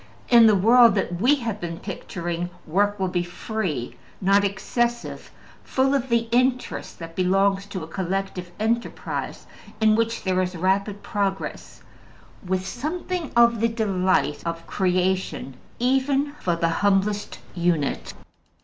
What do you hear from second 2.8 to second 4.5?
will be free, not